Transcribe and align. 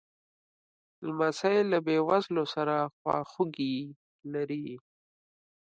لمسی 1.05 1.57
له 1.71 1.77
بېوزلو 1.85 2.43
سره 2.53 2.75
خواخوږي 2.95 3.75
لري. 4.33 4.67